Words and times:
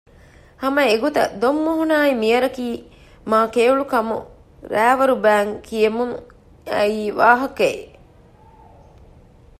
ހަމަ 0.61 0.81
އެގޮތަށް 0.93 1.31
ދޮންމޮހޮނާއި 1.41 2.11
މިޔަރަކީ 2.21 2.67
މާކެޔޮޅުކަމު 3.31 4.17
ރައިވަރު 4.73 5.15
ބައިން 5.23 5.53
ކިޔެމުން 5.67 6.15
އައީ 6.71 7.01
ވާހަކައެއް 7.19 7.89